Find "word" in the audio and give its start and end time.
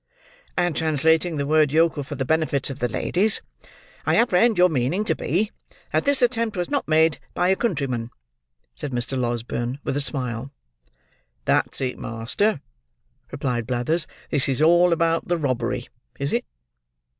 1.45-1.71